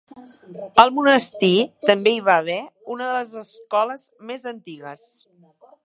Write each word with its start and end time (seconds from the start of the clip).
Al 0.83 0.93
monestir 0.95 1.49
també 1.89 2.15
hi 2.15 2.23
va 2.29 2.39
haver 2.45 2.57
una 2.97 3.11
de 3.11 3.13
les 3.19 3.37
escoles 3.45 4.09
més 4.31 4.53
antigues. 4.57 5.07